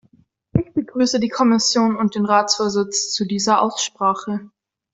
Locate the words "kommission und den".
1.29-2.25